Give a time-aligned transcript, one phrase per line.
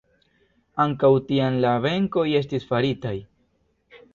[0.85, 3.17] Ankaŭ tiam la benkoj estis faritaj.